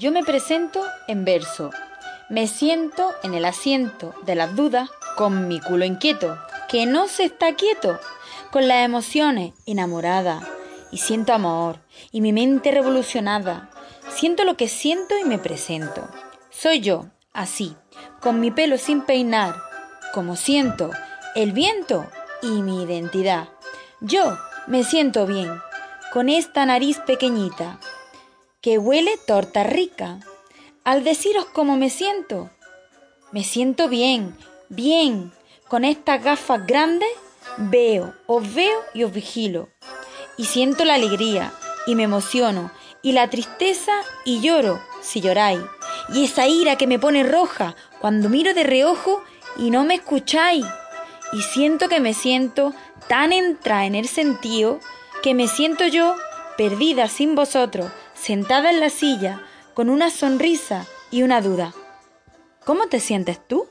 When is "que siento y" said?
14.56-15.24